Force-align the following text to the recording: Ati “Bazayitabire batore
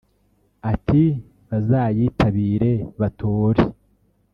Ati 0.71 1.03
“Bazayitabire 1.47 2.69
batore 2.99 3.63